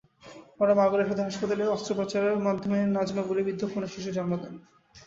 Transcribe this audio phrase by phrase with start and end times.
[0.57, 4.53] পরে মাগুরা সদর হাসপাতালে অস্ত্রোপচারের মাধ্যমে নাজমা গুলিবিদ্ধ কন্যাশিশুর জন্ম দেন।